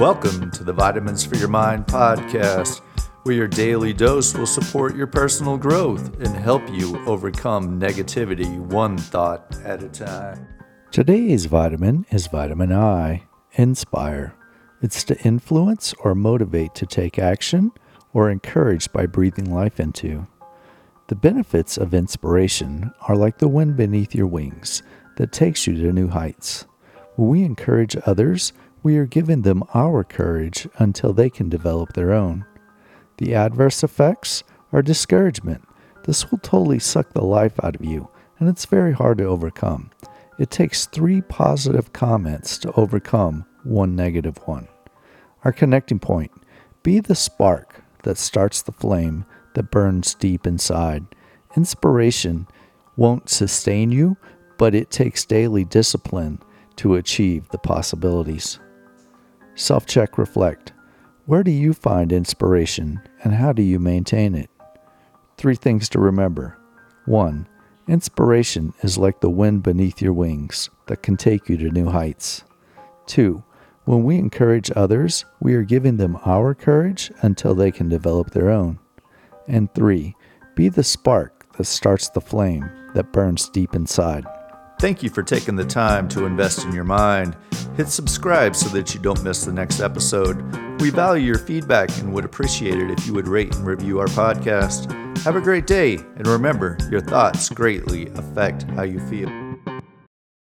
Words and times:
Welcome 0.00 0.50
to 0.52 0.64
the 0.64 0.72
Vitamins 0.72 1.26
for 1.26 1.36
Your 1.36 1.48
Mind 1.48 1.84
podcast, 1.84 2.80
where 3.24 3.34
your 3.34 3.46
daily 3.46 3.92
dose 3.92 4.32
will 4.32 4.46
support 4.46 4.96
your 4.96 5.06
personal 5.06 5.58
growth 5.58 6.18
and 6.20 6.34
help 6.34 6.62
you 6.72 6.96
overcome 7.04 7.78
negativity 7.78 8.58
one 8.58 8.96
thought 8.96 9.54
at 9.62 9.82
a 9.82 9.90
time. 9.90 10.48
Today's 10.90 11.44
vitamin 11.44 12.06
is 12.10 12.28
vitamin 12.28 12.72
I, 12.72 13.24
Inspire. 13.52 14.34
It's 14.80 15.04
to 15.04 15.20
influence 15.20 15.92
or 16.02 16.14
motivate 16.14 16.74
to 16.76 16.86
take 16.86 17.18
action 17.18 17.70
or 18.14 18.30
encourage 18.30 18.90
by 18.92 19.04
breathing 19.04 19.54
life 19.54 19.78
into. 19.78 20.26
The 21.08 21.14
benefits 21.14 21.76
of 21.76 21.92
inspiration 21.92 22.90
are 23.06 23.16
like 23.16 23.36
the 23.36 23.48
wind 23.48 23.76
beneath 23.76 24.14
your 24.14 24.28
wings 24.28 24.82
that 25.18 25.30
takes 25.30 25.66
you 25.66 25.76
to 25.76 25.92
new 25.92 26.08
heights. 26.08 26.64
When 27.16 27.28
we 27.28 27.44
encourage 27.44 27.98
others, 28.06 28.54
we 28.82 28.96
are 28.96 29.06
giving 29.06 29.42
them 29.42 29.62
our 29.74 30.02
courage 30.04 30.66
until 30.78 31.12
they 31.12 31.28
can 31.28 31.48
develop 31.48 31.92
their 31.92 32.12
own. 32.12 32.44
The 33.18 33.34
adverse 33.34 33.84
effects 33.84 34.42
are 34.72 34.82
discouragement. 34.82 35.62
This 36.04 36.30
will 36.30 36.38
totally 36.38 36.78
suck 36.78 37.12
the 37.12 37.24
life 37.24 37.62
out 37.62 37.74
of 37.74 37.84
you, 37.84 38.08
and 38.38 38.48
it's 38.48 38.64
very 38.64 38.92
hard 38.92 39.18
to 39.18 39.24
overcome. 39.24 39.90
It 40.38 40.50
takes 40.50 40.86
three 40.86 41.20
positive 41.20 41.92
comments 41.92 42.56
to 42.58 42.72
overcome 42.72 43.44
one 43.62 43.94
negative 43.94 44.38
one. 44.46 44.68
Our 45.44 45.52
connecting 45.52 45.98
point 45.98 46.30
be 46.82 47.00
the 47.00 47.14
spark 47.14 47.82
that 48.04 48.16
starts 48.16 48.62
the 48.62 48.72
flame 48.72 49.26
that 49.54 49.70
burns 49.70 50.14
deep 50.14 50.46
inside. 50.46 51.04
Inspiration 51.56 52.46
won't 52.96 53.28
sustain 53.28 53.92
you, 53.92 54.16
but 54.56 54.74
it 54.74 54.90
takes 54.90 55.26
daily 55.26 55.64
discipline 55.64 56.38
to 56.76 56.94
achieve 56.94 57.48
the 57.50 57.58
possibilities. 57.58 58.58
Self 59.60 59.84
check 59.84 60.16
reflect. 60.16 60.72
Where 61.26 61.42
do 61.42 61.50
you 61.50 61.74
find 61.74 62.12
inspiration 62.12 63.02
and 63.22 63.34
how 63.34 63.52
do 63.52 63.60
you 63.60 63.78
maintain 63.78 64.34
it? 64.34 64.48
Three 65.36 65.54
things 65.54 65.90
to 65.90 66.00
remember. 66.00 66.56
1. 67.04 67.46
Inspiration 67.86 68.72
is 68.82 68.96
like 68.96 69.20
the 69.20 69.28
wind 69.28 69.62
beneath 69.62 70.00
your 70.00 70.14
wings 70.14 70.70
that 70.86 71.02
can 71.02 71.18
take 71.18 71.50
you 71.50 71.58
to 71.58 71.68
new 71.68 71.90
heights. 71.90 72.42
2. 73.08 73.44
When 73.84 74.02
we 74.02 74.16
encourage 74.16 74.72
others, 74.74 75.26
we 75.40 75.52
are 75.52 75.62
giving 75.62 75.98
them 75.98 76.18
our 76.24 76.54
courage 76.54 77.12
until 77.20 77.54
they 77.54 77.70
can 77.70 77.90
develop 77.90 78.30
their 78.30 78.48
own. 78.48 78.78
And 79.46 79.72
3. 79.74 80.16
Be 80.54 80.70
the 80.70 80.82
spark 80.82 81.52
that 81.58 81.64
starts 81.64 82.08
the 82.08 82.22
flame 82.22 82.70
that 82.94 83.12
burns 83.12 83.50
deep 83.50 83.74
inside. 83.74 84.24
Thank 84.80 85.02
you 85.02 85.10
for 85.10 85.22
taking 85.22 85.56
the 85.56 85.66
time 85.66 86.08
to 86.08 86.24
invest 86.24 86.64
in 86.64 86.72
your 86.72 86.84
mind. 86.84 87.36
Hit 87.80 87.88
subscribe 87.88 88.54
so 88.54 88.68
that 88.76 88.92
you 88.92 89.00
don't 89.00 89.24
miss 89.24 89.46
the 89.46 89.52
next 89.54 89.80
episode. 89.80 90.42
We 90.82 90.90
value 90.90 91.24
your 91.24 91.38
feedback 91.38 91.88
and 91.96 92.12
would 92.12 92.26
appreciate 92.26 92.74
it 92.78 92.90
if 92.90 93.06
you 93.06 93.14
would 93.14 93.26
rate 93.26 93.54
and 93.54 93.66
review 93.66 94.00
our 94.00 94.06
podcast. 94.08 94.92
Have 95.24 95.34
a 95.34 95.40
great 95.40 95.66
day, 95.66 95.94
and 95.94 96.26
remember, 96.26 96.76
your 96.90 97.00
thoughts 97.00 97.48
greatly 97.48 98.08
affect 98.08 98.64
how 98.72 98.82
you 98.82 99.00
feel. 99.08 99.39